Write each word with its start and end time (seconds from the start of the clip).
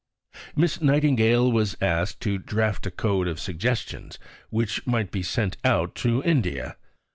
Miss 0.55 0.81
Nightingale 0.81 1.51
was 1.51 1.77
asked 1.79 2.21
to 2.21 2.39
draft 2.39 2.87
a 2.87 2.89
code 2.89 3.27
of 3.27 3.39
suggestions 3.39 4.17
which 4.49 4.87
might 4.87 5.11
be 5.11 5.21
sent 5.21 5.57
out 5.63 5.93
to 5.97 6.23
India. 6.23 6.75